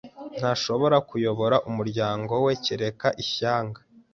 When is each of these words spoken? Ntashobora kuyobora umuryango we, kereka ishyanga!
Ntashobora 0.39 0.97
kuyobora 1.09 1.57
umuryango 1.69 2.33
we, 2.45 2.53
kereka 2.65 3.07
ishyanga! 3.23 3.79